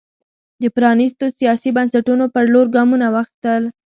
[0.61, 3.63] د پرانېستو سیاسي بنسټونو پر لور ګامونه واخیستل.